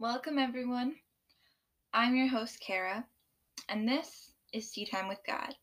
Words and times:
Welcome, 0.00 0.38
everyone. 0.38 0.94
I'm 1.92 2.14
your 2.14 2.28
host, 2.28 2.60
Kara, 2.60 3.04
and 3.68 3.88
this 3.88 4.30
is 4.52 4.70
Tea 4.70 4.86
Time 4.86 5.08
with 5.08 5.18
God. 5.26 5.56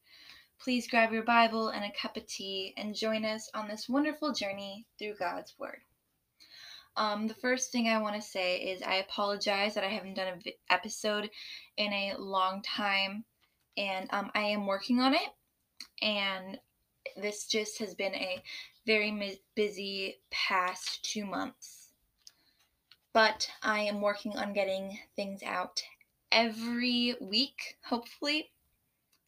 Please 0.59 0.89
grab 0.89 1.13
your 1.13 1.23
Bible 1.23 1.69
and 1.69 1.85
a 1.85 1.97
cup 1.97 2.17
of 2.17 2.27
tea 2.27 2.73
and 2.75 2.93
join 2.93 3.23
us 3.23 3.49
on 3.53 3.69
this 3.69 3.87
wonderful 3.87 4.33
journey 4.33 4.87
through 4.99 5.15
God's 5.17 5.53
Word. 5.57 5.79
Um, 6.97 7.27
the 7.27 7.33
first 7.35 7.71
thing 7.71 7.87
I 7.87 8.01
want 8.01 8.17
to 8.17 8.21
say 8.21 8.57
is 8.57 8.81
I 8.81 8.95
apologize 8.95 9.73
that 9.75 9.85
I 9.85 9.89
haven't 9.89 10.15
done 10.15 10.27
an 10.27 10.41
vi- 10.43 10.57
episode 10.69 11.29
in 11.77 11.93
a 11.93 12.15
long 12.17 12.61
time, 12.61 13.23
and 13.77 14.09
um, 14.11 14.31
I 14.35 14.41
am 14.41 14.67
working 14.67 14.99
on 14.99 15.13
it. 15.13 15.29
And 16.01 16.59
this 17.15 17.47
just 17.47 17.79
has 17.79 17.95
been 17.95 18.13
a 18.15 18.43
very 18.85 19.11
mi- 19.11 19.39
busy 19.55 20.17
past 20.29 21.05
two 21.09 21.25
months. 21.25 21.84
But 23.15 23.49
I 23.63 23.79
am 23.79 24.01
working 24.01 24.35
on 24.35 24.51
getting 24.51 24.99
things 25.15 25.41
out 25.41 25.81
every 26.33 27.15
week, 27.21 27.77
hopefully. 27.85 28.51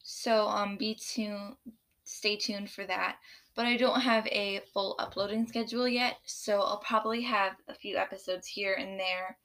So 0.04 0.46
um, 0.46 0.76
be 0.76 0.96
tuned, 0.96 1.56
stay 2.04 2.36
tuned 2.36 2.70
for 2.70 2.86
that. 2.86 3.16
But 3.56 3.66
I 3.66 3.78
don't 3.78 4.02
have 4.02 4.28
a 4.28 4.60
full 4.74 4.98
uploading 5.00 5.48
schedule 5.48 5.88
yet, 5.88 6.18
so 6.26 6.60
I'll 6.60 6.80
probably 6.80 7.22
have 7.22 7.54
a 7.70 7.74
few 7.74 7.96
episodes 7.96 8.46
here 8.46 8.74
and 8.74 9.00
there. 9.00 9.38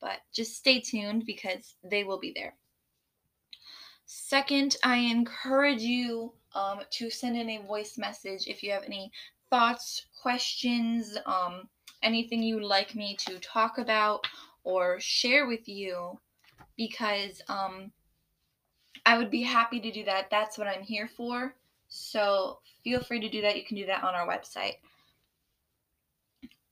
But 0.00 0.22
just 0.32 0.56
stay 0.56 0.80
tuned 0.80 1.24
because 1.24 1.76
they 1.84 2.02
will 2.02 2.18
be 2.18 2.32
there. 2.34 2.56
Second, 4.06 4.76
I 4.82 4.96
encourage 4.96 5.82
you 5.82 6.32
um, 6.52 6.80
to 6.94 7.10
send 7.10 7.36
in 7.36 7.48
a 7.48 7.62
voice 7.64 7.96
message 7.96 8.48
if 8.48 8.64
you 8.64 8.72
have 8.72 8.82
any 8.82 9.12
thoughts, 9.50 10.06
questions, 10.20 11.16
um, 11.26 11.68
anything 12.04 12.42
you 12.42 12.56
would 12.56 12.64
like 12.64 12.94
me 12.94 13.16
to 13.26 13.38
talk 13.40 13.78
about 13.78 14.26
or 14.62 15.00
share 15.00 15.46
with 15.46 15.68
you, 15.68 16.18
because 16.76 17.42
um, 17.48 17.90
I 19.06 19.18
would 19.18 19.30
be 19.30 19.42
happy 19.42 19.80
to 19.80 19.90
do 19.90 20.04
that. 20.04 20.30
That's 20.30 20.56
what 20.56 20.68
I'm 20.68 20.82
here 20.82 21.08
for. 21.08 21.54
So 21.88 22.60
feel 22.82 23.00
free 23.02 23.20
to 23.20 23.28
do 23.28 23.42
that. 23.42 23.56
You 23.56 23.64
can 23.64 23.76
do 23.76 23.86
that 23.86 24.04
on 24.04 24.14
our 24.14 24.26
website. 24.26 24.76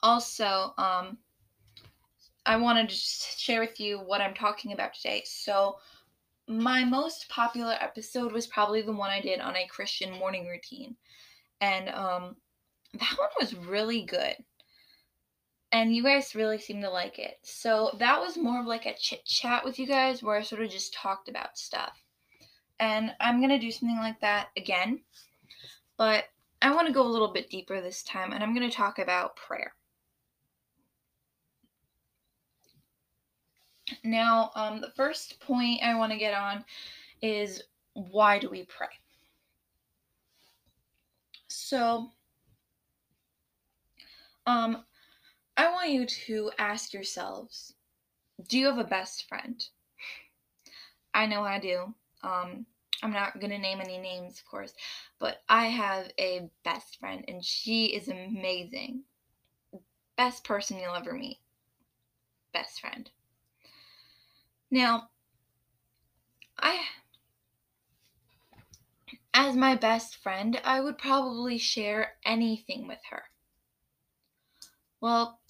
Also, 0.02 0.74
um, 0.78 1.18
I 2.44 2.56
wanted 2.56 2.88
to 2.88 2.94
share 2.94 3.60
with 3.60 3.78
you 3.78 3.98
what 3.98 4.20
I'm 4.20 4.34
talking 4.34 4.72
about 4.72 4.94
today. 4.94 5.22
So, 5.24 5.78
my 6.48 6.84
most 6.84 7.28
popular 7.28 7.76
episode 7.80 8.32
was 8.32 8.48
probably 8.48 8.82
the 8.82 8.92
one 8.92 9.10
I 9.10 9.20
did 9.20 9.38
on 9.38 9.56
a 9.56 9.66
Christian 9.68 10.12
morning 10.18 10.48
routine. 10.48 10.96
And 11.60 11.88
um, 11.90 12.36
that 12.94 13.16
one 13.16 13.28
was 13.38 13.54
really 13.54 14.02
good. 14.02 14.34
And 15.72 15.96
you 15.96 16.02
guys 16.02 16.34
really 16.34 16.58
seem 16.58 16.82
to 16.82 16.90
like 16.90 17.18
it. 17.18 17.38
So 17.42 17.96
that 17.98 18.20
was 18.20 18.36
more 18.36 18.60
of 18.60 18.66
like 18.66 18.84
a 18.84 18.94
chit 18.94 19.24
chat 19.24 19.64
with 19.64 19.78
you 19.78 19.86
guys 19.86 20.22
where 20.22 20.36
I 20.36 20.42
sort 20.42 20.62
of 20.62 20.70
just 20.70 20.92
talked 20.92 21.28
about 21.30 21.56
stuff. 21.56 21.98
And 22.78 23.12
I'm 23.20 23.38
going 23.38 23.50
to 23.50 23.58
do 23.58 23.70
something 23.70 23.96
like 23.96 24.20
that 24.20 24.48
again. 24.56 25.00
But 25.96 26.24
I 26.60 26.74
want 26.74 26.86
to 26.88 26.92
go 26.92 27.02
a 27.02 27.08
little 27.08 27.32
bit 27.32 27.50
deeper 27.50 27.80
this 27.80 28.02
time 28.02 28.32
and 28.32 28.42
I'm 28.42 28.54
going 28.54 28.68
to 28.68 28.76
talk 28.76 28.98
about 28.98 29.36
prayer. 29.36 29.72
Now, 34.04 34.50
um, 34.54 34.80
the 34.80 34.92
first 34.94 35.40
point 35.40 35.82
I 35.82 35.96
want 35.96 36.12
to 36.12 36.18
get 36.18 36.34
on 36.34 36.64
is 37.20 37.62
why 37.94 38.38
do 38.38 38.48
we 38.48 38.64
pray? 38.64 38.88
So, 41.48 42.10
um, 44.46 44.84
want 45.82 45.94
you 45.94 46.06
to 46.06 46.50
ask 46.58 46.92
yourselves 46.92 47.74
do 48.48 48.58
you 48.58 48.66
have 48.66 48.78
a 48.78 48.84
best 48.84 49.28
friend? 49.28 49.64
I 51.14 51.26
know 51.26 51.42
I 51.42 51.58
do. 51.58 51.94
Um, 52.22 52.66
I'm 53.02 53.12
not 53.12 53.38
going 53.38 53.50
to 53.50 53.58
name 53.58 53.80
any 53.80 53.98
names, 53.98 54.38
of 54.38 54.50
course, 54.50 54.72
but 55.18 55.42
I 55.48 55.66
have 55.66 56.10
a 56.18 56.48
best 56.64 56.98
friend 56.98 57.24
and 57.28 57.44
she 57.44 57.86
is 57.86 58.08
amazing. 58.08 59.02
Best 60.16 60.44
person 60.44 60.78
you'll 60.78 60.94
ever 60.94 61.12
meet. 61.12 61.38
Best 62.52 62.80
friend. 62.80 63.10
Now, 64.70 65.10
I, 66.58 66.80
as 69.34 69.56
my 69.56 69.74
best 69.74 70.16
friend, 70.16 70.60
I 70.64 70.80
would 70.80 70.98
probably 70.98 71.58
share 71.58 72.14
anything 72.24 72.88
with 72.88 73.00
her. 73.10 73.24
Well, 75.00 75.40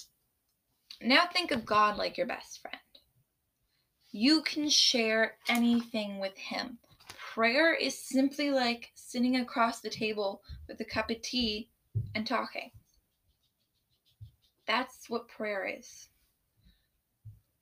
now 1.05 1.27
think 1.27 1.51
of 1.51 1.65
God 1.67 1.97
like 1.97 2.17
your 2.17 2.27
best 2.27 2.61
friend. 2.61 2.77
You 4.11 4.43
can 4.43 4.69
share 4.69 5.37
anything 5.49 6.19
with 6.19 6.37
Him. 6.37 6.79
Prayer 7.35 7.75
is 7.75 7.97
simply 7.97 8.51
like 8.51 8.91
sitting 8.95 9.37
across 9.37 9.81
the 9.81 9.91
table 9.91 10.43
with 10.69 10.81
a 10.81 10.85
cup 10.85 11.11
of 11.11 11.23
tea 11.23 11.71
and 12.15 12.27
talking. 12.27 12.71
That's 14.67 15.09
what 15.09 15.29
prayer 15.29 15.67
is. 15.67 16.09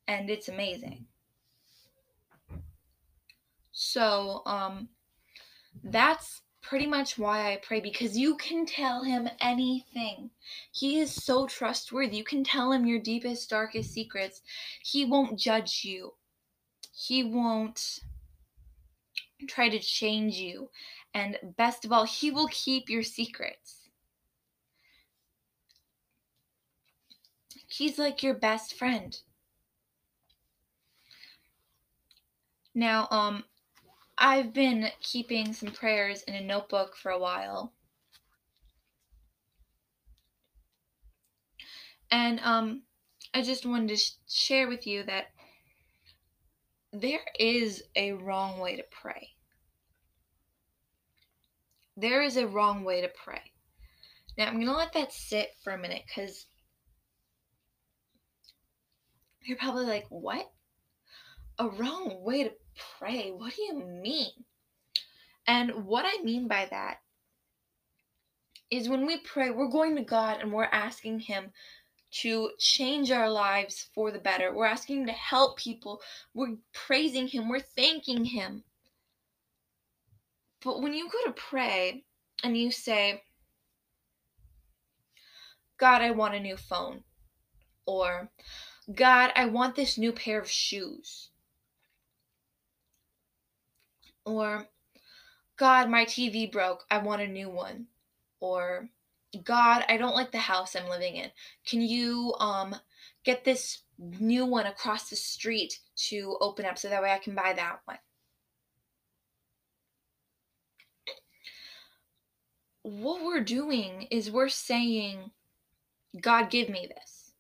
And 0.09 0.29
it's 0.29 0.49
amazing. 0.49 1.07
So, 3.73 4.43
um, 4.45 4.89
that's 5.85 6.43
pretty 6.63 6.87
much 6.87 7.19
why 7.19 7.53
I 7.53 7.57
pray 7.57 7.81
because 7.81 8.17
you 8.17 8.37
can 8.37 8.67
tell 8.67 9.03
him 9.03 9.29
anything. 9.41 10.31
He 10.73 10.99
is 11.01 11.13
so 11.13 11.47
trustworthy. 11.47 12.17
You 12.17 12.25
can 12.25 12.45
tell 12.45 12.73
him 12.73 12.87
your 12.87 12.99
deepest, 12.99 13.51
darkest 13.51 13.93
secrets. 13.93 14.43
He 14.83 15.05
won't 15.05 15.39
judge 15.39 15.85
you, 15.85 16.15
he 16.93 17.25
won't 17.25 18.01
try 19.49 19.69
to 19.69 19.79
change 19.79 20.37
you. 20.37 20.71
And 21.15 21.37
best 21.57 21.85
of 21.85 21.93
all, 21.93 22.05
he 22.05 22.31
will 22.31 22.49
keep 22.49 22.89
your 22.89 23.03
secrets. 23.03 23.89
He's 27.67 27.99
like 27.99 28.23
your 28.23 28.35
best 28.35 28.75
friend. 28.75 29.19
Now, 32.75 33.09
um, 33.11 33.45
I've 34.23 34.53
been 34.53 34.91
keeping 35.01 35.55
some 35.55 35.71
prayers 35.71 36.23
in 36.25 36.35
a 36.35 36.43
notebook 36.43 36.95
for 36.95 37.11
a 37.11 37.19
while. 37.19 37.73
And 42.11 42.39
um, 42.41 42.83
I 43.33 43.41
just 43.41 43.65
wanted 43.65 43.89
to 43.89 43.97
sh- 43.97 44.11
share 44.29 44.69
with 44.69 44.87
you 44.87 45.05
that 45.05 45.29
there 46.93 47.21
is 47.39 47.83
a 47.97 48.13
wrong 48.13 48.59
way 48.61 48.77
to 48.77 48.85
pray. 48.91 49.31
There 51.97 52.21
is 52.23 52.37
a 52.37 52.47
wrong 52.47 52.85
way 52.85 53.01
to 53.01 53.09
pray. 53.09 53.53
Now, 54.37 54.49
I'm 54.49 54.55
going 54.55 54.67
to 54.67 54.75
let 54.75 54.93
that 54.93 55.15
sit 55.15 55.51
for 55.65 55.73
a 55.73 55.79
minute 55.79 56.03
because 56.07 56.47
you're 59.41 59.57
probably 59.57 59.87
like, 59.87 60.07
what? 60.11 60.51
A 61.61 61.69
wrong 61.69 62.25
way 62.25 62.45
to 62.45 62.53
pray? 62.99 63.31
What 63.31 63.55
do 63.55 63.63
you 63.63 63.75
mean? 63.75 64.33
And 65.47 65.85
what 65.85 66.07
I 66.07 66.23
mean 66.23 66.49
by 66.49 66.67
that 66.71 67.01
is 68.71 68.89
when 68.89 69.05
we 69.05 69.19
pray, 69.19 69.51
we're 69.51 69.69
going 69.69 69.95
to 69.97 70.03
God 70.03 70.41
and 70.41 70.55
we're 70.55 70.65
asking 70.65 71.21
Him 71.21 71.53
to 72.23 72.53
change 72.59 73.11
our 73.11 73.29
lives 73.29 73.91
for 73.95 74.11
the 74.11 74.19
better. 74.19 74.55
We're 74.55 74.65
asking 74.65 75.01
Him 75.01 75.07
to 75.09 75.13
help 75.13 75.59
people. 75.59 76.01
We're 76.33 76.57
praising 76.73 77.29
Him. 77.29 77.51
We're 77.51 77.61
thanking 77.61 78.25
Him. 78.25 78.65
But 80.65 80.81
when 80.81 80.95
you 80.95 81.11
go 81.11 81.19
to 81.27 81.33
pray 81.33 82.05
and 82.43 82.57
you 82.57 82.71
say, 82.71 83.23
God, 85.77 86.01
I 86.01 86.11
want 86.13 86.35
a 86.35 86.41
new 86.41 86.57
phone, 86.57 87.05
or 87.85 88.31
God, 88.95 89.33
I 89.37 89.45
want 89.45 89.77
this 89.77 89.99
new 89.99 90.13
pair 90.13 90.41
of 90.41 90.51
shoes, 90.51 91.30
or 94.31 94.67
God, 95.57 95.91
my 95.91 96.05
TV 96.05 96.51
broke, 96.51 96.85
I 96.91 96.99
want 96.99 97.23
a 97.23 97.27
new 97.27 97.51
one, 97.51 97.87
or 98.41 98.89
God, 99.45 99.85
I 99.89 99.97
don't 99.97 100.15
like 100.15 100.33
the 100.33 100.39
house 100.39 100.75
I'm 100.75 100.89
living 100.89 101.17
in. 101.17 101.31
Can 101.67 101.83
you 101.83 102.35
um 102.41 102.77
get 103.25 103.45
this 103.45 103.83
new 103.99 104.47
one 104.47 104.67
across 104.67 105.11
the 105.11 105.17
street 105.17 105.79
to 106.09 106.39
open 106.41 106.65
up 106.65 106.79
so 106.79 106.89
that 106.89 107.03
way 107.03 107.13
I 107.13 107.19
can 107.19 107.35
buy 107.35 107.53
that 107.55 107.81
one? 107.85 107.99
What 112.83 113.23
we're 113.23 113.45
doing 113.45 114.09
is 114.11 114.31
we're 114.31 114.49
saying, 114.49 115.31
God, 116.19 116.51
give 116.51 116.71
me 116.71 116.89
this. 116.89 117.33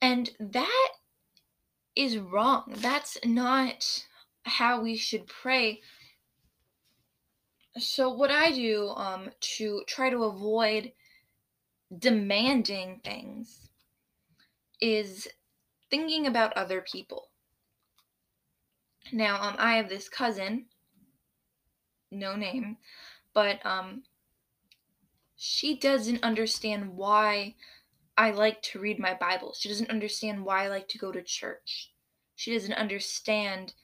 And 0.00 0.30
that 0.40 0.92
is 1.94 2.18
wrong. 2.18 2.64
That's 2.76 3.18
not 3.24 4.06
how 4.44 4.80
we 4.80 4.96
should 4.96 5.26
pray. 5.26 5.80
So, 7.78 8.10
what 8.10 8.30
I 8.30 8.52
do 8.52 8.90
um, 8.90 9.30
to 9.56 9.82
try 9.86 10.10
to 10.10 10.24
avoid 10.24 10.92
demanding 11.98 13.00
things 13.04 13.68
is 14.80 15.28
thinking 15.90 16.26
about 16.26 16.56
other 16.56 16.80
people. 16.80 17.28
Now, 19.12 19.40
um, 19.42 19.56
I 19.58 19.76
have 19.76 19.88
this 19.88 20.08
cousin, 20.08 20.66
no 22.10 22.36
name, 22.36 22.78
but 23.32 23.64
um, 23.66 24.04
she 25.36 25.76
doesn't 25.76 26.22
understand 26.22 26.96
why 26.96 27.54
I 28.16 28.30
like 28.30 28.62
to 28.62 28.78
read 28.78 28.98
my 28.98 29.14
Bible. 29.14 29.54
She 29.58 29.68
doesn't 29.68 29.90
understand 29.90 30.44
why 30.44 30.64
I 30.64 30.68
like 30.68 30.88
to 30.88 30.98
go 30.98 31.12
to 31.12 31.22
church. 31.22 31.90
She 32.36 32.52
doesn't 32.52 32.72
understand 32.74 33.74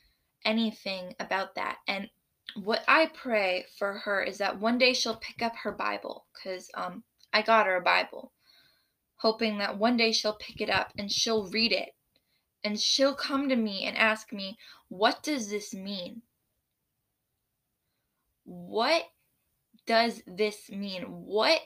anything 0.44 1.14
about 1.18 1.54
that. 1.54 1.78
And 1.86 2.08
what 2.54 2.82
I 2.88 3.06
pray 3.06 3.66
for 3.78 3.98
her 3.98 4.22
is 4.22 4.38
that 4.38 4.58
one 4.58 4.78
day 4.78 4.92
she'll 4.92 5.16
pick 5.16 5.42
up 5.42 5.54
her 5.62 5.72
Bible 5.72 6.26
because 6.34 6.70
um, 6.74 7.04
I 7.32 7.42
got 7.42 7.66
her 7.66 7.76
a 7.76 7.82
Bible, 7.82 8.32
hoping 9.16 9.58
that 9.58 9.78
one 9.78 9.96
day 9.96 10.12
she'll 10.12 10.34
pick 10.34 10.60
it 10.60 10.70
up 10.70 10.92
and 10.98 11.10
she'll 11.10 11.48
read 11.48 11.72
it. 11.72 11.90
And 12.62 12.78
she'll 12.78 13.14
come 13.14 13.48
to 13.48 13.56
me 13.56 13.84
and 13.84 13.96
ask 13.96 14.32
me, 14.32 14.58
What 14.88 15.22
does 15.22 15.48
this 15.48 15.72
mean? 15.72 16.22
What 18.44 19.04
does 19.86 20.22
this 20.26 20.70
mean? 20.70 21.04
What 21.04 21.60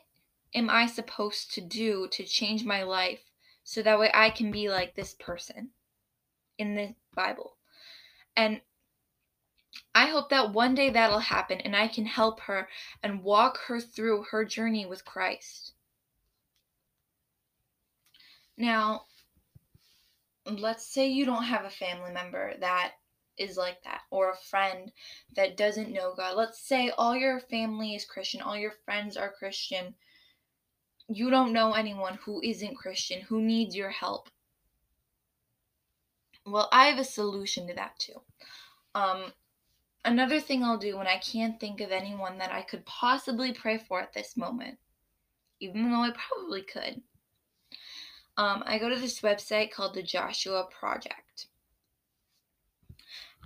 am 0.54 0.70
I 0.70 0.86
supposed 0.86 1.52
to 1.54 1.60
do 1.60 2.08
to 2.12 2.24
change 2.24 2.64
my 2.64 2.82
life 2.84 3.20
so 3.64 3.82
that 3.82 3.98
way 3.98 4.10
I 4.14 4.30
can 4.30 4.52
be 4.52 4.68
like 4.68 4.94
this 4.94 5.14
person 5.14 5.70
in 6.58 6.76
the 6.76 6.94
Bible? 7.14 7.53
And 8.36 8.60
I 9.94 10.06
hope 10.06 10.30
that 10.30 10.52
one 10.52 10.74
day 10.74 10.90
that'll 10.90 11.18
happen 11.18 11.60
and 11.60 11.74
I 11.74 11.88
can 11.88 12.06
help 12.06 12.40
her 12.40 12.68
and 13.02 13.22
walk 13.22 13.58
her 13.66 13.80
through 13.80 14.24
her 14.30 14.44
journey 14.44 14.86
with 14.86 15.04
Christ. 15.04 15.72
Now, 18.56 19.06
let's 20.46 20.86
say 20.86 21.08
you 21.08 21.24
don't 21.24 21.44
have 21.44 21.64
a 21.64 21.70
family 21.70 22.12
member 22.12 22.54
that 22.60 22.92
is 23.36 23.56
like 23.56 23.82
that 23.82 24.02
or 24.10 24.30
a 24.30 24.36
friend 24.36 24.92
that 25.34 25.56
doesn't 25.56 25.92
know 25.92 26.14
God. 26.16 26.36
Let's 26.36 26.60
say 26.60 26.90
all 26.90 27.16
your 27.16 27.40
family 27.40 27.94
is 27.94 28.04
Christian, 28.04 28.40
all 28.40 28.56
your 28.56 28.74
friends 28.84 29.16
are 29.16 29.32
Christian. 29.32 29.94
You 31.08 31.30
don't 31.30 31.52
know 31.52 31.72
anyone 31.72 32.18
who 32.24 32.40
isn't 32.42 32.76
Christian, 32.76 33.20
who 33.22 33.42
needs 33.42 33.74
your 33.74 33.90
help. 33.90 34.30
Well, 36.46 36.68
I 36.72 36.86
have 36.86 36.98
a 36.98 37.04
solution 37.04 37.66
to 37.68 37.74
that 37.74 37.98
too. 37.98 38.20
Um, 38.94 39.32
another 40.04 40.40
thing 40.40 40.62
I'll 40.62 40.78
do 40.78 40.96
when 40.96 41.06
I 41.06 41.18
can't 41.18 41.58
think 41.58 41.80
of 41.80 41.90
anyone 41.90 42.38
that 42.38 42.52
I 42.52 42.62
could 42.62 42.84
possibly 42.84 43.52
pray 43.52 43.78
for 43.78 44.00
at 44.00 44.12
this 44.12 44.36
moment, 44.36 44.78
even 45.60 45.90
though 45.90 46.02
I 46.02 46.10
probably 46.10 46.62
could, 46.62 47.02
um, 48.36 48.62
I 48.66 48.78
go 48.78 48.88
to 48.88 49.00
this 49.00 49.20
website 49.20 49.72
called 49.72 49.94
the 49.94 50.02
Joshua 50.02 50.68
Project. 50.70 51.46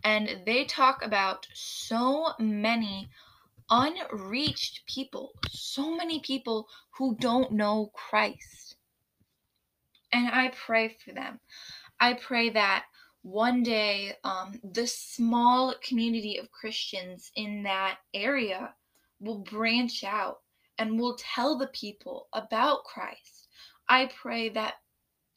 And 0.04 0.42
they 0.46 0.64
talk 0.64 1.04
about 1.04 1.46
so 1.52 2.32
many 2.38 3.10
unreached 3.70 4.86
people, 4.86 5.32
so 5.50 5.94
many 5.94 6.20
people 6.20 6.68
who 6.96 7.16
don't 7.20 7.52
know 7.52 7.90
Christ. 7.92 8.76
And 10.12 10.28
I 10.28 10.52
pray 10.54 10.96
for 11.04 11.12
them. 11.12 11.40
I 12.00 12.14
pray 12.14 12.50
that 12.50 12.84
one 13.22 13.62
day 13.62 14.16
um, 14.24 14.60
the 14.62 14.86
small 14.86 15.74
community 15.82 16.38
of 16.38 16.52
Christians 16.52 17.30
in 17.34 17.62
that 17.64 17.98
area 18.14 18.74
will 19.20 19.38
branch 19.38 20.04
out 20.04 20.40
and 20.78 20.98
will 20.98 21.16
tell 21.18 21.58
the 21.58 21.66
people 21.68 22.28
about 22.32 22.84
Christ. 22.84 23.48
I 23.88 24.06
pray 24.06 24.48
that 24.50 24.74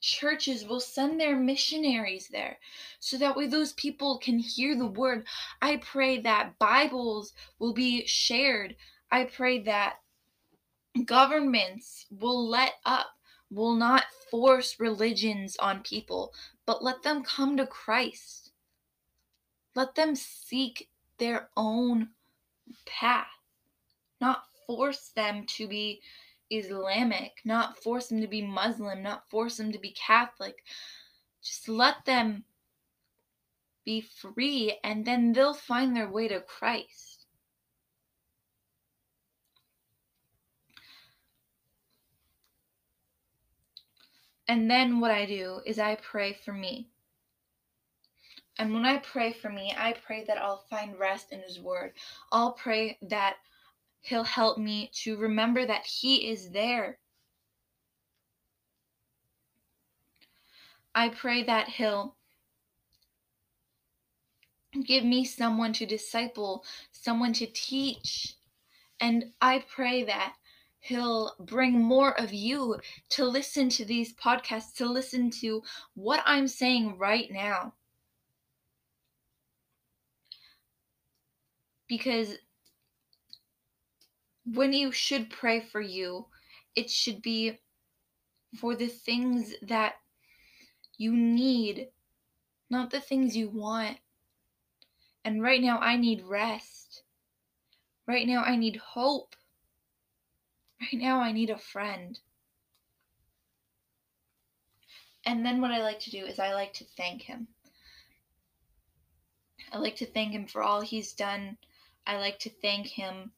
churches 0.01 0.65
will 0.65 0.79
send 0.79 1.19
their 1.19 1.35
missionaries 1.35 2.27
there 2.27 2.57
so 2.99 3.17
that 3.17 3.35
way 3.35 3.47
those 3.47 3.73
people 3.73 4.17
can 4.17 4.39
hear 4.39 4.75
the 4.75 4.87
word. 4.87 5.25
I 5.61 5.77
pray 5.77 6.19
that 6.21 6.57
Bibles 6.59 7.33
will 7.59 7.73
be 7.73 8.05
shared. 8.05 8.75
I 9.11 9.25
pray 9.25 9.59
that 9.63 9.95
governments 11.05 12.05
will 12.09 12.47
let 12.47 12.73
up, 12.85 13.07
will 13.51 13.75
not 13.75 14.05
force 14.31 14.79
religions 14.79 15.57
on 15.57 15.83
people, 15.83 16.33
but 16.65 16.83
let 16.83 17.03
them 17.03 17.21
come 17.23 17.57
to 17.57 17.67
Christ. 17.67 18.51
Let 19.75 19.95
them 19.95 20.15
seek 20.15 20.89
their 21.17 21.49
own 21.57 22.09
path, 22.85 23.27
not 24.19 24.43
force 24.65 25.11
them 25.15 25.45
to 25.57 25.67
be 25.67 26.01
Islamic, 26.49 27.33
not 27.45 27.77
force 27.77 28.07
them 28.07 28.21
to 28.21 28.27
be 28.27 28.41
Muslim, 28.41 29.03
not 29.03 29.29
force 29.29 29.57
them 29.57 29.71
to 29.71 29.79
be 29.79 29.91
Catholic. 29.91 30.63
Just 31.43 31.67
let 31.67 32.05
them 32.05 32.43
be 33.85 34.01
free 34.01 34.77
and 34.83 35.05
then 35.05 35.33
they'll 35.33 35.53
find 35.53 35.95
their 35.95 36.09
way 36.09 36.27
to 36.27 36.41
Christ. 36.41 37.10
And 44.51 44.69
then 44.69 44.99
what 44.99 45.11
I 45.11 45.25
do 45.25 45.61
is 45.65 45.79
I 45.79 45.95
pray 45.95 46.33
for 46.33 46.51
me. 46.51 46.89
And 48.59 48.73
when 48.73 48.83
I 48.83 48.97
pray 48.97 49.31
for 49.31 49.49
me, 49.49 49.73
I 49.77 49.93
pray 50.05 50.25
that 50.27 50.37
I'll 50.37 50.65
find 50.69 50.99
rest 50.99 51.31
in 51.31 51.39
His 51.39 51.57
Word. 51.57 51.93
I'll 52.33 52.51
pray 52.51 52.97
that 53.03 53.37
He'll 54.01 54.25
help 54.25 54.57
me 54.57 54.91
to 55.03 55.15
remember 55.15 55.65
that 55.65 55.85
He 55.85 56.29
is 56.29 56.49
there. 56.49 56.99
I 60.93 61.07
pray 61.07 61.43
that 61.43 61.69
He'll 61.69 62.17
give 64.83 65.05
me 65.05 65.23
someone 65.23 65.71
to 65.71 65.85
disciple, 65.85 66.65
someone 66.91 67.31
to 67.31 67.47
teach. 67.47 68.35
And 68.99 69.31
I 69.39 69.63
pray 69.73 70.03
that 70.03 70.33
He'll 70.81 71.35
bring 71.39 71.79
more 71.79 72.19
of 72.19 72.33
you 72.33 72.79
to 73.09 73.25
listen 73.25 73.69
to 73.69 73.85
these 73.85 74.13
podcasts, 74.13 74.73
to 74.77 74.87
listen 74.87 75.29
to 75.41 75.61
what 75.93 76.23
I'm 76.25 76.47
saying 76.47 76.97
right 76.97 77.31
now. 77.31 77.73
Because 81.87 82.35
when 84.43 84.73
you 84.73 84.91
should 84.91 85.29
pray 85.29 85.59
for 85.59 85.81
you, 85.81 86.25
it 86.75 86.89
should 86.89 87.21
be 87.21 87.59
for 88.57 88.75
the 88.75 88.87
things 88.87 89.53
that 89.61 89.93
you 90.97 91.15
need, 91.15 91.89
not 92.71 92.89
the 92.89 93.01
things 93.01 93.37
you 93.37 93.49
want. 93.49 93.97
And 95.23 95.43
right 95.43 95.61
now, 95.61 95.77
I 95.77 95.95
need 95.95 96.23
rest. 96.23 97.03
Right 98.07 98.25
now, 98.25 98.43
I 98.43 98.55
need 98.55 98.77
hope. 98.77 99.35
Right 100.81 100.99
now, 100.99 101.19
I 101.19 101.31
need 101.31 101.51
a 101.51 101.57
friend. 101.57 102.19
And 105.25 105.45
then, 105.45 105.61
what 105.61 105.71
I 105.71 105.83
like 105.83 105.99
to 106.01 106.11
do 106.11 106.25
is, 106.25 106.39
I 106.39 106.53
like 106.53 106.73
to 106.73 106.85
thank 106.97 107.21
him. 107.21 107.47
I 109.71 109.77
like 109.77 109.95
to 109.97 110.05
thank 110.05 110.33
him 110.33 110.47
for 110.47 110.63
all 110.63 110.81
he's 110.81 111.13
done. 111.13 111.57
I 112.07 112.17
like 112.17 112.39
to 112.39 112.49
thank 112.49 112.87
him 112.87 113.31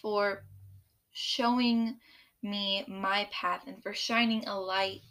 for 0.00 0.44
showing 1.12 1.96
me 2.42 2.84
my 2.86 3.28
path 3.32 3.64
and 3.66 3.82
for 3.82 3.92
shining 3.92 4.46
a 4.46 4.58
light 4.58 5.02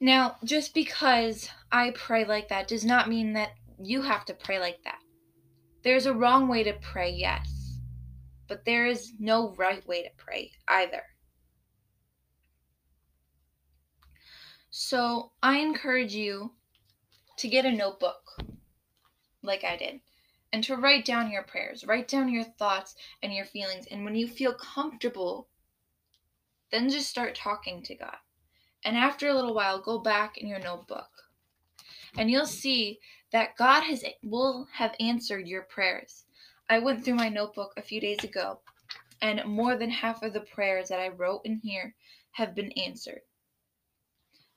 Now, 0.00 0.36
just 0.44 0.74
because 0.74 1.48
I 1.72 1.90
pray 1.90 2.24
like 2.24 2.48
that 2.48 2.68
does 2.68 2.84
not 2.84 3.08
mean 3.08 3.32
that 3.32 3.50
you 3.82 4.02
have 4.02 4.24
to 4.26 4.34
pray 4.34 4.60
like 4.60 4.82
that. 4.84 5.00
There's 5.82 6.06
a 6.06 6.14
wrong 6.14 6.48
way 6.48 6.62
to 6.62 6.72
pray, 6.74 7.10
yes, 7.10 7.80
but 8.46 8.64
there 8.64 8.86
is 8.86 9.12
no 9.18 9.54
right 9.56 9.86
way 9.86 10.02
to 10.02 10.10
pray 10.16 10.52
either. 10.68 11.02
So, 14.70 15.32
I 15.42 15.58
encourage 15.58 16.14
you 16.14 16.52
to 17.38 17.48
get 17.48 17.64
a 17.64 17.72
notebook 17.72 18.22
like 19.42 19.64
I 19.64 19.76
did 19.76 20.00
and 20.52 20.62
to 20.64 20.76
write 20.76 21.04
down 21.04 21.30
your 21.30 21.42
prayers, 21.42 21.84
write 21.84 22.08
down 22.08 22.28
your 22.28 22.44
thoughts 22.44 22.94
and 23.22 23.32
your 23.32 23.44
feelings. 23.44 23.86
And 23.90 24.04
when 24.04 24.14
you 24.14 24.28
feel 24.28 24.54
comfortable, 24.54 25.48
then 26.70 26.90
just 26.90 27.08
start 27.08 27.34
talking 27.34 27.82
to 27.82 27.94
God. 27.94 28.16
And 28.84 28.96
after 28.96 29.28
a 29.28 29.34
little 29.34 29.54
while, 29.54 29.80
go 29.80 29.98
back 29.98 30.38
in 30.38 30.48
your 30.48 30.60
notebook. 30.60 31.10
And 32.16 32.30
you'll 32.30 32.46
see 32.46 33.00
that 33.32 33.56
God 33.56 33.82
has 33.82 34.04
will 34.22 34.68
have 34.72 34.94
answered 35.00 35.46
your 35.46 35.62
prayers. 35.62 36.24
I 36.70 36.78
went 36.78 37.04
through 37.04 37.14
my 37.14 37.28
notebook 37.28 37.72
a 37.76 37.82
few 37.82 38.00
days 38.00 38.22
ago, 38.24 38.60
and 39.20 39.44
more 39.44 39.76
than 39.76 39.90
half 39.90 40.22
of 40.22 40.32
the 40.32 40.40
prayers 40.40 40.88
that 40.88 41.00
I 41.00 41.08
wrote 41.08 41.42
in 41.44 41.56
here 41.56 41.94
have 42.32 42.54
been 42.54 42.72
answered. 42.72 43.22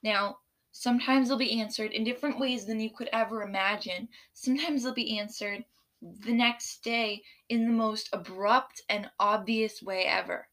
Now, 0.04 0.38
sometimes 0.72 1.28
they'll 1.28 1.38
be 1.38 1.60
answered 1.60 1.92
in 1.92 2.04
different 2.04 2.40
ways 2.40 2.66
than 2.66 2.80
you 2.80 2.90
could 2.90 3.10
ever 3.12 3.44
imagine. 3.44 4.08
Sometimes 4.34 4.84
they'll 4.84 4.94
be 4.94 5.20
answered 5.20 5.66
the 6.02 6.34
next 6.34 6.84
day 6.84 7.22
in 7.50 7.66
the 7.66 7.74
most 7.74 8.10
abrupt 8.14 8.82
and 8.90 9.10
obvious 9.20 9.82
way 9.82 10.06
ever. 10.06 10.48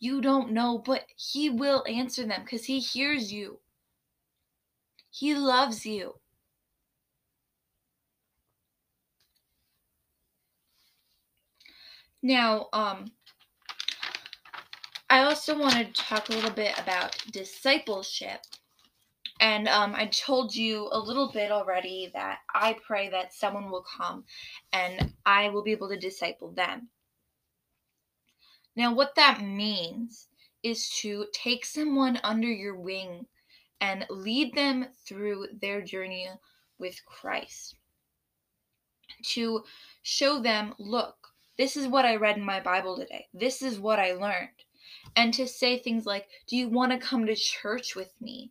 You 0.00 0.22
don't 0.22 0.52
know, 0.52 0.78
but 0.78 1.04
He 1.16 1.50
will 1.50 1.84
answer 1.86 2.26
them 2.26 2.40
because 2.42 2.64
He 2.64 2.80
hears 2.80 3.32
you. 3.32 3.60
He 5.10 5.34
loves 5.34 5.84
you. 5.84 6.14
Now, 12.22 12.68
um, 12.72 13.12
I 15.08 15.20
also 15.24 15.58
want 15.58 15.74
to 15.74 15.92
talk 15.92 16.28
a 16.28 16.32
little 16.32 16.50
bit 16.50 16.78
about 16.78 17.16
discipleship. 17.32 18.40
And 19.40 19.68
um, 19.68 19.94
I 19.94 20.06
told 20.06 20.54
you 20.54 20.88
a 20.92 20.98
little 20.98 21.30
bit 21.32 21.50
already 21.50 22.10
that 22.12 22.38
I 22.54 22.76
pray 22.86 23.08
that 23.08 23.32
someone 23.32 23.70
will 23.70 23.84
come 23.96 24.24
and 24.72 25.14
I 25.24 25.48
will 25.48 25.62
be 25.62 25.72
able 25.72 25.88
to 25.88 25.98
disciple 25.98 26.52
them. 26.52 26.88
Now, 28.80 28.94
what 28.94 29.14
that 29.16 29.42
means 29.42 30.28
is 30.62 30.88
to 31.02 31.26
take 31.34 31.66
someone 31.66 32.18
under 32.24 32.50
your 32.50 32.76
wing 32.76 33.26
and 33.78 34.06
lead 34.08 34.54
them 34.54 34.86
through 35.06 35.48
their 35.60 35.82
journey 35.82 36.30
with 36.78 37.04
Christ. 37.04 37.74
To 39.34 39.64
show 40.00 40.40
them, 40.40 40.72
look, 40.78 41.14
this 41.58 41.76
is 41.76 41.88
what 41.88 42.06
I 42.06 42.16
read 42.16 42.38
in 42.38 42.42
my 42.42 42.58
Bible 42.58 42.96
today. 42.96 43.26
This 43.34 43.60
is 43.60 43.78
what 43.78 43.98
I 43.98 44.14
learned. 44.14 44.64
And 45.14 45.34
to 45.34 45.46
say 45.46 45.78
things 45.78 46.06
like, 46.06 46.26
Do 46.46 46.56
you 46.56 46.70
want 46.70 46.92
to 46.92 47.06
come 47.06 47.26
to 47.26 47.36
church 47.36 47.94
with 47.94 48.14
me? 48.18 48.50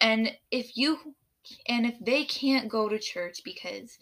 And 0.00 0.38
if 0.50 0.78
you 0.78 1.14
and 1.68 1.84
if 1.84 1.96
they 2.00 2.24
can't 2.24 2.70
go 2.70 2.88
to 2.88 2.98
church 2.98 3.42
because 3.44 3.98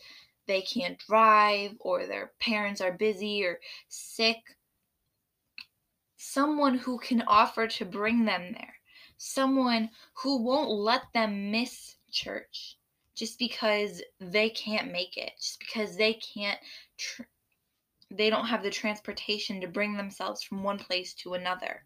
they 0.46 0.62
can't 0.62 1.00
drive 1.00 1.72
or 1.80 2.06
their 2.06 2.30
parents 2.38 2.80
are 2.80 2.92
busy 2.92 3.44
or 3.44 3.58
sick, 3.88 4.36
someone 6.32 6.76
who 6.76 6.98
can 6.98 7.22
offer 7.22 7.66
to 7.66 7.84
bring 7.84 8.24
them 8.24 8.52
there, 8.52 8.74
someone 9.16 9.90
who 10.14 10.42
won't 10.42 10.70
let 10.70 11.02
them 11.14 11.50
miss 11.50 11.96
church 12.10 12.76
just 13.14 13.38
because 13.38 14.02
they 14.20 14.50
can't 14.50 14.92
make 14.92 15.16
it, 15.16 15.32
just 15.40 15.58
because 15.58 15.96
they 15.96 16.14
can't 16.14 16.58
tr- 16.96 17.22
they 18.10 18.30
don't 18.30 18.46
have 18.46 18.62
the 18.62 18.70
transportation 18.70 19.60
to 19.60 19.66
bring 19.66 19.96
themselves 19.96 20.42
from 20.42 20.62
one 20.62 20.78
place 20.78 21.14
to 21.14 21.34
another. 21.34 21.84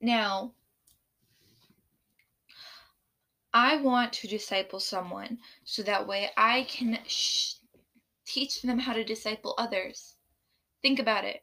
Now, 0.00 0.52
I 3.52 3.76
want 3.76 4.12
to 4.14 4.28
disciple 4.28 4.80
someone 4.80 5.38
so 5.64 5.82
that 5.84 6.06
way 6.06 6.30
I 6.36 6.64
can 6.64 6.98
sh- 7.06 7.54
teach 8.26 8.62
them 8.62 8.78
how 8.78 8.92
to 8.92 9.04
disciple 9.04 9.54
others. 9.58 10.16
Think 10.82 10.98
about 10.98 11.24
it. 11.24 11.42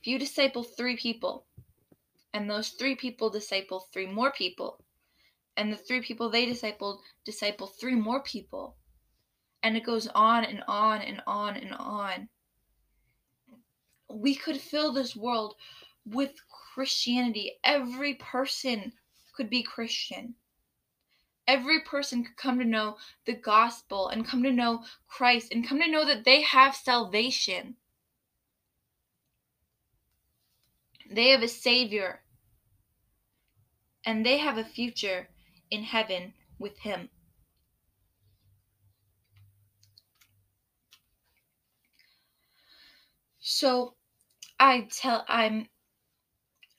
If 0.00 0.06
you 0.06 0.18
disciple 0.18 0.62
three 0.62 0.96
people, 0.96 1.46
and 2.32 2.48
those 2.48 2.70
three 2.70 2.94
people 2.94 3.30
disciple 3.30 3.88
three 3.92 4.06
more 4.06 4.32
people, 4.32 4.82
and 5.56 5.72
the 5.72 5.76
three 5.76 6.00
people 6.00 6.30
they 6.30 6.46
discipled 6.46 7.00
disciple 7.24 7.66
three 7.66 7.94
more 7.94 8.22
people, 8.22 8.76
and 9.62 9.76
it 9.76 9.84
goes 9.84 10.08
on 10.08 10.44
and 10.44 10.62
on 10.66 11.02
and 11.02 11.22
on 11.26 11.56
and 11.56 11.74
on, 11.74 12.28
we 14.08 14.34
could 14.34 14.60
fill 14.60 14.92
this 14.92 15.14
world 15.14 15.54
with 16.06 16.32
Christianity. 16.74 17.58
Every 17.62 18.14
person 18.14 18.92
could 19.34 19.50
be 19.50 19.62
Christian. 19.62 20.34
Every 21.50 21.80
person 21.80 22.22
could 22.22 22.36
come 22.36 22.60
to 22.60 22.64
know 22.64 22.96
the 23.24 23.34
gospel 23.34 24.06
and 24.06 24.24
come 24.24 24.44
to 24.44 24.52
know 24.52 24.84
Christ 25.08 25.50
and 25.50 25.66
come 25.66 25.80
to 25.80 25.90
know 25.90 26.04
that 26.04 26.22
they 26.24 26.42
have 26.42 26.76
salvation. 26.76 27.74
They 31.10 31.30
have 31.30 31.42
a 31.42 31.48
Savior. 31.48 32.22
And 34.06 34.24
they 34.24 34.38
have 34.38 34.58
a 34.58 34.64
future 34.64 35.28
in 35.72 35.82
heaven 35.82 36.34
with 36.60 36.78
Him. 36.78 37.10
So 43.40 43.96
I 44.60 44.82
tell 44.82 45.24
I'm 45.26 45.68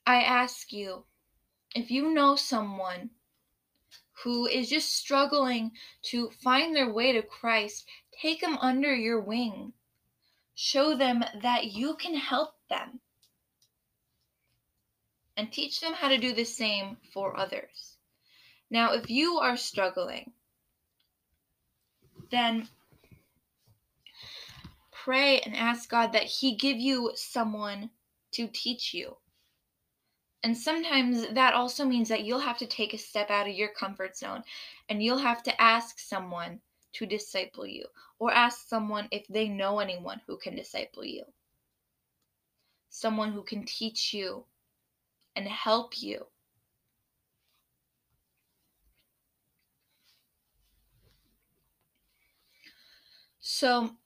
I 0.07 0.21
ask 0.21 0.71
you 0.71 1.03
if 1.75 1.91
you 1.91 2.13
know 2.13 2.37
someone 2.37 3.09
who 4.23 4.45
is 4.45 4.69
just 4.69 4.95
struggling 4.95 5.71
to 6.03 6.29
find 6.43 6.75
their 6.75 6.91
way 6.91 7.11
to 7.13 7.21
Christ, 7.21 7.87
take 8.21 8.41
them 8.41 8.57
under 8.57 8.93
your 8.95 9.19
wing. 9.19 9.73
Show 10.53 10.95
them 10.95 11.23
that 11.41 11.71
you 11.71 11.95
can 11.95 12.15
help 12.15 12.55
them. 12.69 12.99
And 15.37 15.51
teach 15.51 15.79
them 15.79 15.93
how 15.93 16.09
to 16.09 16.17
do 16.17 16.33
the 16.33 16.43
same 16.43 16.97
for 17.13 17.37
others. 17.37 17.97
Now, 18.69 18.93
if 18.93 19.09
you 19.09 19.37
are 19.37 19.57
struggling, 19.57 20.33
then 22.29 22.69
pray 24.91 25.39
and 25.39 25.55
ask 25.55 25.89
God 25.89 26.13
that 26.13 26.23
He 26.23 26.55
give 26.55 26.77
you 26.77 27.11
someone 27.15 27.89
to 28.33 28.47
teach 28.47 28.93
you. 28.93 29.17
And 30.43 30.55
sometimes 30.55 31.27
that 31.29 31.55
also 31.55 31.83
means 31.83 32.07
that 32.09 32.25
you'll 32.25 32.39
have 32.41 32.59
to 32.59 32.67
take 32.67 32.93
a 32.93 32.97
step 32.99 33.31
out 33.31 33.47
of 33.47 33.55
your 33.55 33.69
comfort 33.69 34.15
zone 34.15 34.43
and 34.87 35.01
you'll 35.01 35.17
have 35.17 35.41
to 35.43 35.59
ask 35.61 35.97
someone 35.97 36.61
to 36.93 37.07
disciple 37.07 37.65
you 37.65 37.87
or 38.19 38.31
ask 38.31 38.67
someone 38.67 39.07
if 39.11 39.27
they 39.27 39.47
know 39.47 39.79
anyone 39.79 40.21
who 40.27 40.37
can 40.37 40.55
disciple 40.55 41.03
you. 41.03 41.25
Someone 42.89 43.31
who 43.31 43.41
can 43.41 43.65
teach 43.65 44.13
you 44.13 44.45
and 45.35 45.47
help 45.47 46.01
you. 46.01 46.27
So, 53.41 53.97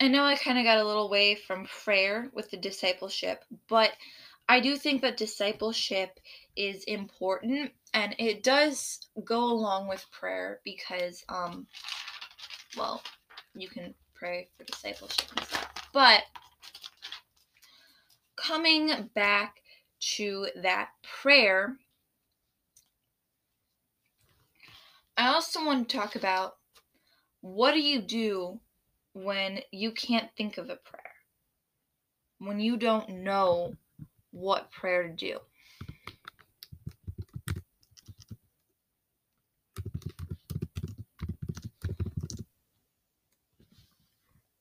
I 0.00 0.08
know 0.08 0.24
I 0.24 0.36
kind 0.36 0.58
of 0.58 0.64
got 0.64 0.78
a 0.78 0.84
little 0.84 1.08
way 1.10 1.34
from 1.34 1.66
prayer 1.66 2.30
with 2.32 2.50
the 2.50 2.56
discipleship, 2.56 3.44
but 3.68 3.92
I 4.48 4.60
do 4.60 4.76
think 4.76 5.02
that 5.02 5.16
discipleship 5.16 6.20
is 6.56 6.84
important 6.84 7.72
and 7.92 8.14
it 8.18 8.42
does 8.42 9.00
go 9.24 9.44
along 9.44 9.88
with 9.88 10.04
prayer 10.10 10.60
because 10.64 11.24
um 11.28 11.66
well, 12.76 13.02
you 13.54 13.68
can 13.68 13.94
pray 14.14 14.48
for 14.56 14.64
discipleship 14.64 15.26
and 15.36 15.46
stuff. 15.46 15.90
But 15.92 16.22
coming 18.36 19.10
back 19.14 19.60
to 20.16 20.48
that 20.56 20.90
prayer, 21.02 21.76
I 25.16 25.28
also 25.28 25.64
want 25.64 25.88
to 25.88 25.96
talk 25.96 26.16
about 26.16 26.56
what 27.40 27.72
do 27.72 27.80
you 27.80 28.00
do 28.00 28.60
when 29.12 29.60
you 29.70 29.92
can't 29.92 30.30
think 30.36 30.58
of 30.58 30.70
a 30.70 30.76
prayer? 30.76 31.02
When 32.38 32.58
you 32.58 32.76
don't 32.76 33.08
know 33.08 33.76
what 34.34 34.70
prayer 34.72 35.04
to 35.04 35.14
do. 35.14 35.38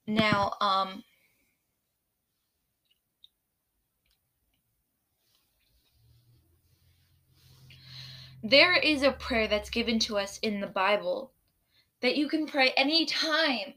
Now, 0.05 0.53
um, 0.61 1.03
there 8.43 8.75
is 8.75 9.01
a 9.01 9.11
prayer 9.11 9.47
that's 9.47 9.69
given 9.69 9.97
to 9.99 10.17
us 10.17 10.37
in 10.39 10.59
the 10.59 10.67
Bible 10.67 11.31
that 12.01 12.17
you 12.17 12.27
can 12.27 12.45
pray 12.45 12.71
anytime, 12.71 13.73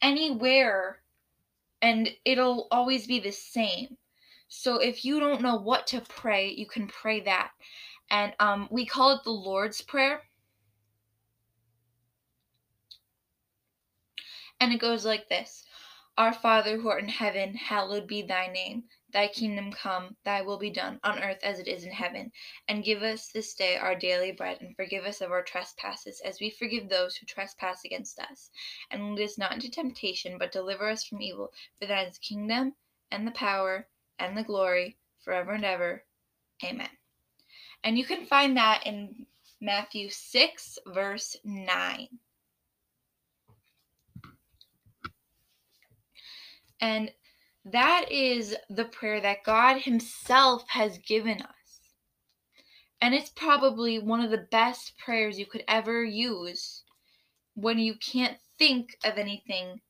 anywhere, 0.00 1.00
and 1.82 2.08
it'll 2.24 2.68
always 2.70 3.06
be 3.06 3.18
the 3.18 3.32
same. 3.32 3.96
So 4.56 4.76
if 4.76 5.04
you 5.04 5.18
don't 5.18 5.42
know 5.42 5.56
what 5.56 5.86
to 5.88 6.00
pray, 6.00 6.48
you 6.48 6.66
can 6.66 6.86
pray 6.86 7.20
that. 7.20 7.50
And 8.08 8.32
um, 8.38 8.68
we 8.70 8.86
call 8.86 9.10
it 9.10 9.24
the 9.24 9.30
Lord's 9.30 9.82
Prayer. 9.82 10.22
And 14.60 14.72
it 14.72 14.78
goes 14.80 15.04
like 15.04 15.28
this 15.28 15.64
Our 16.16 16.32
Father 16.32 16.78
who 16.78 16.88
art 16.88 17.02
in 17.02 17.08
heaven, 17.08 17.54
hallowed 17.54 18.06
be 18.06 18.22
thy 18.22 18.46
name. 18.46 18.84
Thy 19.10 19.26
kingdom 19.26 19.72
come, 19.72 20.16
thy 20.24 20.40
will 20.40 20.56
be 20.56 20.70
done, 20.70 21.00
on 21.02 21.20
earth 21.22 21.42
as 21.42 21.58
it 21.58 21.66
is 21.66 21.84
in 21.84 21.92
heaven. 21.92 22.30
And 22.68 22.84
give 22.84 23.02
us 23.02 23.28
this 23.28 23.54
day 23.54 23.76
our 23.76 23.96
daily 23.96 24.30
bread, 24.30 24.62
and 24.62 24.74
forgive 24.76 25.04
us 25.04 25.20
of 25.20 25.32
our 25.32 25.42
trespasses, 25.42 26.20
as 26.20 26.40
we 26.40 26.48
forgive 26.48 26.88
those 26.88 27.16
who 27.16 27.26
trespass 27.26 27.84
against 27.84 28.20
us. 28.20 28.50
And 28.90 29.16
lead 29.16 29.24
us 29.24 29.36
not 29.36 29.52
into 29.52 29.68
temptation, 29.68 30.38
but 30.38 30.52
deliver 30.52 30.88
us 30.88 31.04
from 31.04 31.20
evil. 31.20 31.52
For 31.78 31.86
thine 31.86 32.06
is 32.06 32.18
the 32.18 32.20
kingdom, 32.20 32.76
and 33.10 33.26
the 33.26 33.32
power, 33.32 33.88
and 34.18 34.36
the 34.36 34.42
glory 34.42 34.96
forever 35.24 35.52
and 35.52 35.64
ever. 35.64 36.04
Amen. 36.64 36.88
And 37.82 37.98
you 37.98 38.04
can 38.04 38.26
find 38.26 38.56
that 38.56 38.86
in 38.86 39.26
Matthew 39.60 40.08
6, 40.10 40.78
verse 40.86 41.36
9. 41.44 42.08
And 46.80 47.10
that 47.64 48.10
is 48.10 48.54
the 48.68 48.84
prayer 48.84 49.20
that 49.20 49.44
God 49.44 49.80
Himself 49.80 50.64
has 50.68 50.98
given 50.98 51.40
us. 51.40 51.80
And 53.00 53.14
it's 53.14 53.30
probably 53.30 53.98
one 53.98 54.20
of 54.20 54.30
the 54.30 54.46
best 54.50 54.96
prayers 54.98 55.38
you 55.38 55.46
could 55.46 55.64
ever 55.68 56.04
use 56.04 56.82
when 57.54 57.78
you 57.78 57.94
can't 57.94 58.38
think 58.58 58.96
of 59.04 59.18
anything, 59.18 59.80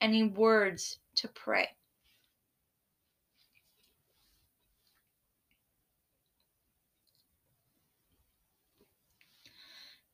any 0.00 0.24
words 0.24 0.98
to 1.16 1.28
pray. 1.28 1.75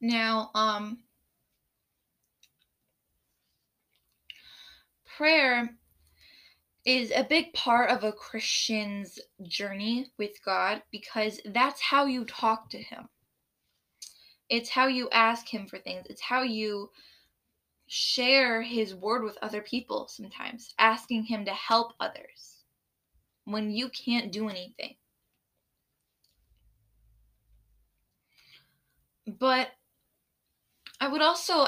Now, 0.05 0.51
um, 0.57 0.99
prayer 5.17 5.77
is 6.85 7.13
a 7.13 7.23
big 7.23 7.53
part 7.53 7.89
of 7.89 8.03
a 8.03 8.11
Christian's 8.11 9.21
journey 9.45 10.11
with 10.19 10.45
God 10.45 10.83
because 10.91 11.41
that's 11.45 11.81
how 11.81 12.07
you 12.07 12.25
talk 12.25 12.69
to 12.71 12.79
Him. 12.79 13.09
It's 14.49 14.71
how 14.71 14.89
you 14.89 15.09
ask 15.11 15.47
Him 15.47 15.69
for 15.69 15.79
things, 15.79 16.07
it's 16.11 16.21
how 16.21 16.43
you 16.43 16.91
share 17.87 18.61
His 18.61 18.97
word 18.97 19.23
with 19.23 19.39
other 19.41 19.63
people 19.63 20.09
sometimes, 20.09 20.75
asking 20.81 21.27
Him 21.27 21.45
to 21.45 21.53
help 21.53 21.93
others 22.01 22.65
when 23.45 23.71
you 23.71 23.89
can't 23.89 24.33
do 24.33 24.49
anything. 24.49 24.97
But 29.39 29.71
I 31.03 31.09
would 31.09 31.21
also 31.21 31.67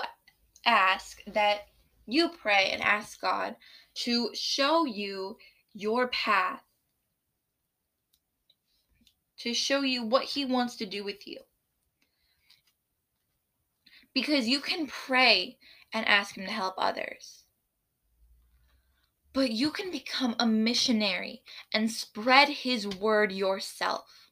ask 0.64 1.18
that 1.26 1.62
you 2.06 2.28
pray 2.28 2.70
and 2.70 2.80
ask 2.80 3.20
God 3.20 3.56
to 4.04 4.30
show 4.32 4.84
you 4.84 5.38
your 5.72 6.06
path, 6.06 6.62
to 9.38 9.52
show 9.52 9.80
you 9.80 10.04
what 10.04 10.22
He 10.22 10.44
wants 10.44 10.76
to 10.76 10.86
do 10.86 11.02
with 11.02 11.26
you. 11.26 11.40
Because 14.14 14.46
you 14.46 14.60
can 14.60 14.86
pray 14.86 15.58
and 15.92 16.06
ask 16.06 16.36
Him 16.38 16.46
to 16.46 16.52
help 16.52 16.74
others. 16.78 17.42
But 19.32 19.50
you 19.50 19.72
can 19.72 19.90
become 19.90 20.36
a 20.38 20.46
missionary 20.46 21.42
and 21.72 21.90
spread 21.90 22.48
His 22.50 22.86
word 22.86 23.32
yourself. 23.32 24.23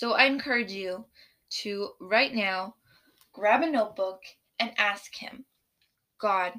So 0.00 0.12
I 0.12 0.24
encourage 0.24 0.72
you 0.72 1.04
to 1.60 1.90
right 2.00 2.34
now 2.34 2.76
grab 3.34 3.60
a 3.62 3.70
notebook 3.70 4.22
and 4.58 4.72
ask 4.78 5.14
him, 5.14 5.44
God, 6.18 6.54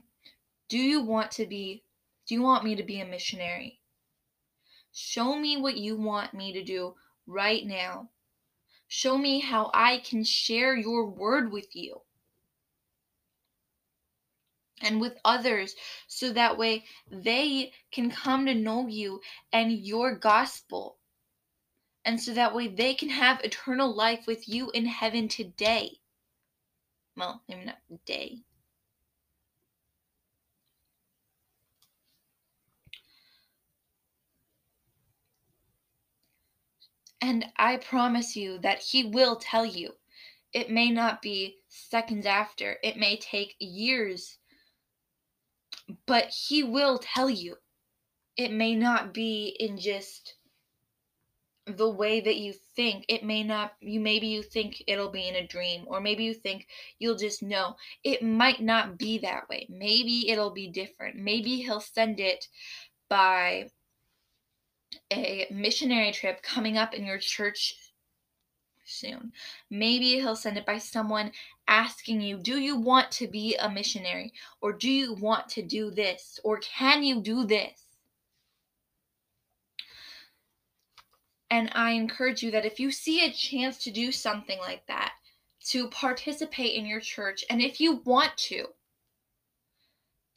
do 0.70 0.78
you 0.78 1.02
want 1.02 1.32
to 1.32 1.48
be, 1.48 1.84
do 2.28 2.36
you 2.36 2.44
want 2.44 2.64
me 2.64 2.76
to 2.76 2.84
be 2.84 3.00
a 3.00 3.06
missionary? 3.06 3.80
Show 4.94 5.40
me 5.40 5.58
what 5.58 5.76
you 5.76 5.98
want 5.98 6.36
me 6.36 6.54
to 6.54 6.64
do 6.64 6.94
right 7.26 7.66
now. 7.66 8.12
Show 8.88 9.18
me 9.18 9.40
how 9.40 9.72
I 9.74 10.04
can 10.06 10.24
share 10.24 10.76
your 10.76 11.08
word 11.08 11.52
with 11.52 11.76
you 11.76 12.02
and 14.84 15.02
with 15.02 15.18
others 15.26 15.74
so 16.06 16.32
that 16.32 16.60
way 16.60 16.86
they 17.10 17.72
can 17.92 18.12
come 18.12 18.46
to 18.46 18.54
know 18.54 18.86
you 18.86 19.20
and 19.52 19.72
your 19.72 20.14
gospel. 20.14 21.00
And 22.06 22.20
so 22.20 22.34
that 22.34 22.56
way 22.56 22.68
they 22.68 22.94
can 22.94 23.10
have 23.10 23.42
eternal 23.44 23.94
life 23.94 24.26
with 24.28 24.48
you 24.48 24.72
in 24.72 24.86
heaven 24.86 25.28
today 25.28 26.02
well, 27.16 27.42
maybe 27.48 27.66
not 27.66 27.78
day. 28.06 28.40
And 37.22 37.46
I 37.58 37.78
promise 37.78 38.36
you 38.36 38.58
that 38.60 38.80
he 38.80 39.04
will 39.04 39.36
tell 39.36 39.66
you. 39.66 39.94
It 40.54 40.70
may 40.72 40.90
not 40.90 41.22
be 41.22 41.60
seconds 41.70 42.26
after, 42.26 42.78
it 42.84 42.98
may 42.98 43.18
take 43.18 43.56
years, 43.60 44.38
but 46.06 46.30
he 46.30 46.64
will 46.64 46.98
tell 46.98 47.30
you. 47.30 47.58
It 48.36 48.52
may 48.52 48.76
not 48.76 49.14
be 49.14 49.56
in 49.60 49.78
just 49.78 50.36
the 51.72 51.90
way 51.90 52.22
that 52.22 52.38
you 52.38 52.54
think 52.76 53.06
it 53.08 53.24
may 53.24 53.44
not 53.44 53.74
you 53.80 54.00
maybe 54.00 54.28
you 54.28 54.44
think 54.44 54.84
it'll 54.88 55.10
be 55.10 55.28
in 55.28 55.36
a 55.36 55.48
dream 55.48 55.86
or 55.88 56.00
maybe 56.00 56.24
you 56.24 56.34
think 56.34 56.68
you'll 57.00 57.18
just 57.18 57.44
know. 57.44 57.76
It 58.04 58.24
might 58.24 58.62
not 58.62 58.98
be 58.98 59.18
that 59.20 59.50
way. 59.50 59.68
Maybe 59.70 60.30
it'll 60.30 60.52
be 60.52 60.68
different. 60.68 61.16
Maybe 61.16 61.58
he'll 61.58 61.82
send 61.82 62.20
it 62.20 62.48
by 63.10 63.70
a 65.12 65.48
missionary 65.52 66.12
trip 66.12 66.42
coming 66.42 66.78
up 66.78 66.94
in 66.94 67.06
your 67.06 67.18
church 67.18 67.76
soon. 68.86 69.32
Maybe 69.70 70.16
he'll 70.16 70.36
send 70.36 70.58
it 70.58 70.66
by 70.66 70.78
someone 70.78 71.32
asking 71.68 72.22
you 72.22 72.38
do 72.38 72.60
you 72.60 72.76
want 72.76 73.12
to 73.12 73.28
be 73.28 73.56
a 73.56 73.70
missionary? 73.70 74.34
Or 74.62 74.74
do 74.74 74.90
you 74.90 75.14
want 75.14 75.50
to 75.50 75.62
do 75.62 75.92
this? 75.92 76.40
Or 76.44 76.60
can 76.60 77.04
you 77.04 77.22
do 77.22 77.46
this 77.46 77.86
And 81.52 81.70
I 81.76 81.92
encourage 81.92 82.42
you 82.42 82.50
that 82.52 82.66
if 82.66 82.80
you 82.80 82.92
see 82.92 83.26
a 83.26 83.32
chance 83.32 83.78
to 83.80 83.92
do 83.92 84.14
something 84.14 84.58
like 84.60 84.88
that, 84.88 85.12
to 85.66 85.90
participate 85.90 86.76
in 86.76 86.86
your 86.86 87.02
church, 87.02 87.44
and 87.50 87.62
if 87.62 87.82
you 87.82 88.02
want 88.06 88.38
to, 88.38 88.68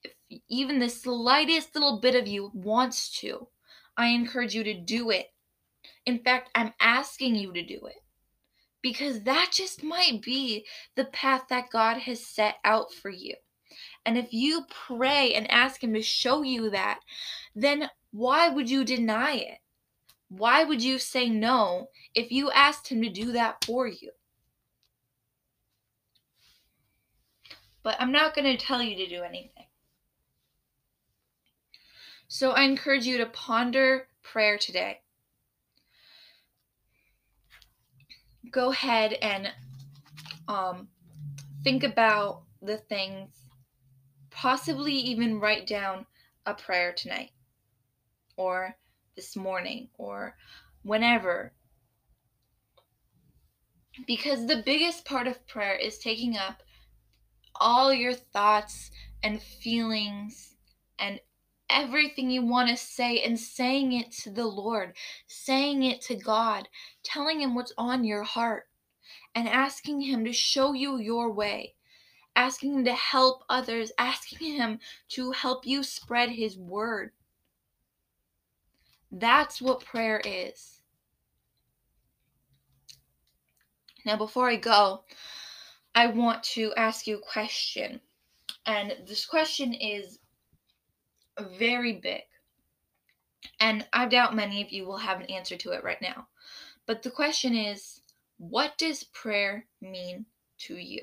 if 0.02 0.12
even 0.48 0.80
the 0.80 0.88
slightest 0.88 1.72
little 1.74 2.00
bit 2.00 2.16
of 2.16 2.26
you 2.26 2.50
wants 2.52 3.16
to, 3.20 3.46
I 3.96 4.08
encourage 4.08 4.56
you 4.56 4.64
to 4.64 4.74
do 4.74 5.10
it. 5.10 5.32
In 6.04 6.18
fact, 6.18 6.50
I'm 6.52 6.74
asking 6.80 7.36
you 7.36 7.52
to 7.52 7.62
do 7.62 7.86
it 7.86 8.02
because 8.82 9.22
that 9.22 9.50
just 9.52 9.84
might 9.84 10.20
be 10.20 10.66
the 10.96 11.04
path 11.04 11.44
that 11.48 11.70
God 11.70 11.98
has 11.98 12.26
set 12.26 12.56
out 12.64 12.92
for 12.92 13.08
you. 13.08 13.34
And 14.04 14.18
if 14.18 14.32
you 14.32 14.66
pray 14.68 15.32
and 15.34 15.48
ask 15.48 15.82
Him 15.82 15.94
to 15.94 16.02
show 16.02 16.42
you 16.42 16.70
that, 16.70 17.00
then 17.54 17.88
why 18.10 18.48
would 18.48 18.68
you 18.68 18.84
deny 18.84 19.34
it? 19.34 19.58
Why 20.36 20.64
would 20.64 20.82
you 20.82 20.98
say 20.98 21.28
no 21.28 21.90
if 22.12 22.32
you 22.32 22.50
asked 22.50 22.88
him 22.88 23.02
to 23.02 23.08
do 23.08 23.32
that 23.32 23.64
for 23.64 23.86
you? 23.86 24.10
But 27.84 27.96
I'm 28.00 28.10
not 28.10 28.34
going 28.34 28.44
to 28.44 28.56
tell 28.56 28.82
you 28.82 28.96
to 28.96 29.06
do 29.06 29.22
anything. 29.22 29.66
So 32.26 32.50
I 32.50 32.62
encourage 32.62 33.06
you 33.06 33.18
to 33.18 33.26
ponder 33.26 34.08
prayer 34.22 34.58
today. 34.58 35.02
Go 38.50 38.72
ahead 38.72 39.12
and 39.12 39.52
um, 40.48 40.88
think 41.62 41.84
about 41.84 42.42
the 42.60 42.78
things, 42.78 43.30
possibly 44.30 44.94
even 44.94 45.38
write 45.38 45.66
down 45.66 46.06
a 46.44 46.54
prayer 46.54 46.92
tonight 46.92 47.30
or 48.36 48.76
this 49.16 49.36
morning 49.36 49.88
or 49.98 50.36
whenever. 50.82 51.52
Because 54.06 54.46
the 54.46 54.62
biggest 54.64 55.04
part 55.04 55.26
of 55.26 55.46
prayer 55.46 55.76
is 55.76 55.98
taking 55.98 56.36
up 56.36 56.62
all 57.60 57.92
your 57.92 58.14
thoughts 58.14 58.90
and 59.22 59.40
feelings 59.40 60.54
and 60.98 61.20
everything 61.70 62.30
you 62.30 62.44
want 62.44 62.68
to 62.68 62.76
say 62.76 63.20
and 63.22 63.38
saying 63.38 63.92
it 63.92 64.12
to 64.12 64.30
the 64.30 64.46
Lord, 64.46 64.94
saying 65.26 65.82
it 65.82 66.00
to 66.02 66.16
God, 66.16 66.68
telling 67.02 67.40
Him 67.40 67.54
what's 67.54 67.72
on 67.78 68.04
your 68.04 68.22
heart, 68.22 68.64
and 69.34 69.48
asking 69.48 70.02
Him 70.02 70.24
to 70.24 70.32
show 70.32 70.72
you 70.72 70.98
your 70.98 71.32
way, 71.32 71.74
asking 72.36 72.74
Him 72.74 72.84
to 72.84 72.94
help 72.94 73.42
others, 73.48 73.92
asking 73.98 74.54
Him 74.54 74.78
to 75.10 75.32
help 75.32 75.66
you 75.66 75.82
spread 75.82 76.30
His 76.30 76.58
word. 76.58 77.12
That's 79.16 79.62
what 79.62 79.84
prayer 79.84 80.20
is. 80.24 80.80
Now, 84.04 84.16
before 84.16 84.48
I 84.48 84.56
go, 84.56 85.04
I 85.94 86.08
want 86.08 86.42
to 86.54 86.72
ask 86.76 87.06
you 87.06 87.18
a 87.18 87.32
question. 87.32 88.00
And 88.66 88.96
this 89.06 89.24
question 89.24 89.72
is 89.72 90.18
very 91.56 91.92
big. 91.92 92.22
And 93.60 93.86
I 93.92 94.06
doubt 94.06 94.34
many 94.34 94.60
of 94.62 94.72
you 94.72 94.84
will 94.84 94.96
have 94.96 95.20
an 95.20 95.26
answer 95.26 95.56
to 95.58 95.70
it 95.70 95.84
right 95.84 96.02
now. 96.02 96.26
But 96.86 97.02
the 97.02 97.10
question 97.10 97.54
is 97.54 98.00
what 98.38 98.76
does 98.78 99.04
prayer 99.04 99.66
mean 99.80 100.26
to 100.58 100.74
you? 100.74 101.02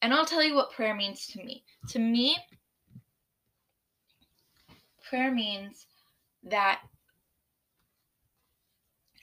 And 0.00 0.14
I'll 0.14 0.24
tell 0.24 0.42
you 0.42 0.54
what 0.54 0.72
prayer 0.72 0.94
means 0.94 1.26
to 1.28 1.44
me. 1.44 1.62
To 1.88 1.98
me, 1.98 2.38
prayer 5.06 5.30
means 5.30 5.86
that 6.44 6.80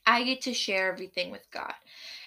I 0.05 0.23
get 0.23 0.41
to 0.41 0.53
share 0.53 0.91
everything 0.91 1.31
with 1.31 1.45
God 1.51 1.73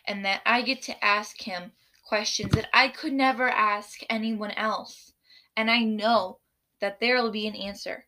and 0.07 0.24
that 0.24 0.42
I 0.44 0.62
get 0.62 0.83
to 0.83 1.05
ask 1.05 1.40
Him 1.40 1.72
questions 2.07 2.53
that 2.53 2.68
I 2.72 2.88
could 2.88 3.12
never 3.12 3.48
ask 3.48 4.00
anyone 4.11 4.50
else. 4.53 5.12
And 5.57 5.70
I 5.70 5.85
know 5.85 6.38
that 6.81 7.00
there 7.00 7.22
will 7.22 7.31
be 7.31 7.46
an 7.46 7.55
answer. 7.55 8.05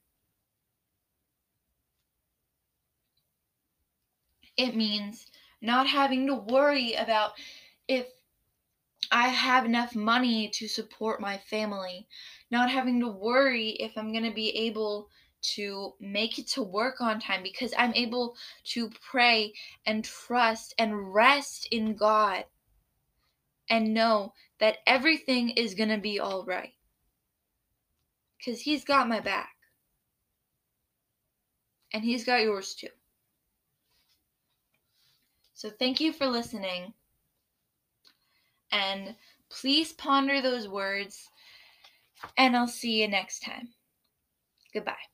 It 4.56 4.76
means 4.76 5.30
not 5.60 5.86
having 5.86 6.26
to 6.26 6.34
worry 6.34 6.94
about 6.94 7.32
if 7.88 8.06
I 9.10 9.28
have 9.28 9.64
enough 9.64 9.94
money 9.94 10.48
to 10.54 10.68
support 10.68 11.20
my 11.20 11.38
family, 11.38 12.06
not 12.50 12.70
having 12.70 13.00
to 13.00 13.08
worry 13.08 13.70
if 13.70 13.96
I'm 13.96 14.12
going 14.12 14.24
to 14.24 14.34
be 14.34 14.50
able 14.50 15.08
to 15.42 15.94
make 16.00 16.38
it 16.38 16.46
to 16.48 16.62
work 16.62 17.00
on 17.00 17.20
time 17.20 17.42
because 17.42 17.74
I'm 17.76 17.94
able 17.94 18.36
to 18.64 18.90
pray 19.10 19.52
and 19.86 20.04
trust 20.04 20.74
and 20.78 21.12
rest 21.12 21.68
in 21.70 21.94
God 21.94 22.44
and 23.68 23.94
know 23.94 24.32
that 24.60 24.78
everything 24.86 25.50
is 25.50 25.74
going 25.74 25.88
to 25.88 25.98
be 25.98 26.20
all 26.20 26.44
right. 26.44 26.72
Because 28.38 28.60
He's 28.60 28.84
got 28.84 29.08
my 29.08 29.20
back. 29.20 29.50
And 31.92 32.02
He's 32.02 32.24
got 32.24 32.42
yours 32.42 32.74
too. 32.74 32.88
So 35.54 35.70
thank 35.70 36.00
you 36.00 36.12
for 36.12 36.26
listening. 36.26 36.92
And 38.72 39.14
please 39.48 39.92
ponder 39.92 40.40
those 40.40 40.66
words. 40.66 41.28
And 42.36 42.56
I'll 42.56 42.68
see 42.68 43.00
you 43.00 43.08
next 43.08 43.40
time. 43.40 43.68
Goodbye. 44.72 45.11